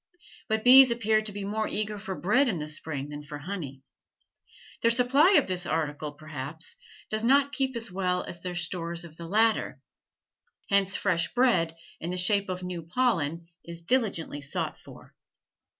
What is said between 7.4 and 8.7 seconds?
keep as well as their